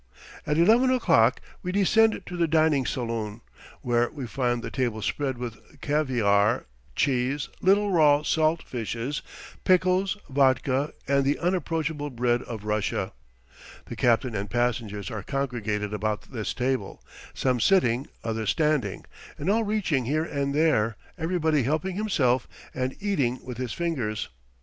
[0.47, 3.41] At eleven o'clock we descend to the dining saloon,
[3.81, 9.21] where we find the table spread with caviare, cheese, little raw salt fishes,
[9.63, 13.13] pickles, vodka, and the unapproachable bread of Russia.
[13.85, 17.03] The captain and passengers are congregated about this table,
[17.35, 19.05] some sitting, others standing,
[19.37, 24.29] and all reaching here and there, everybody helping himself and eating with his fingers.